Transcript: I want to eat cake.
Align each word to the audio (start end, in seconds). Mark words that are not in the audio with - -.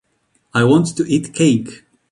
I 0.55 0.63
want 0.63 0.97
to 0.97 1.03
eat 1.05 1.31
cake. 1.31 1.83